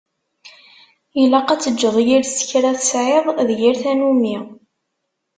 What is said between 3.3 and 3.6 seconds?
d